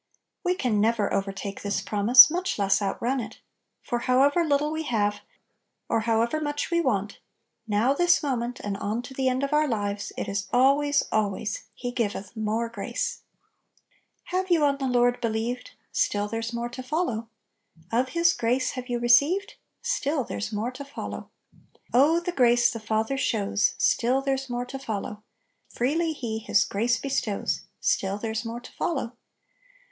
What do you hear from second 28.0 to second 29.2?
there's more to follow.